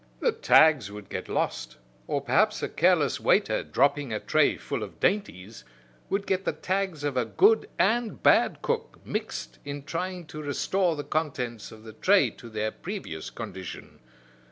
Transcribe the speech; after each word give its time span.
The 0.19 0.31
tags 0.31 0.91
would 0.91 1.09
get 1.09 1.29
lost, 1.29 1.77
or 2.07 2.21
perhaps 2.21 2.63
a 2.63 2.67
careless 2.69 3.19
waiter, 3.19 3.61
dropping 3.61 4.11
a 4.11 4.19
tray 4.19 4.57
full 4.57 4.81
of 4.81 4.99
dainties, 4.99 5.63
would 6.09 6.25
get 6.25 6.43
the 6.43 6.53
tags 6.53 7.03
of 7.03 7.15
a 7.15 7.25
good 7.25 7.69
and 7.77 8.23
bad 8.23 8.63
cook 8.63 8.97
mixed 9.05 9.59
in 9.63 9.83
trying 9.83 10.25
to 10.25 10.41
restore 10.41 10.95
the 10.95 11.03
contents 11.03 11.71
of 11.71 11.83
the 11.83 11.93
tray 11.93 12.31
to 12.31 12.49
their 12.49 12.71
previous 12.71 13.29
condition. 13.29 13.99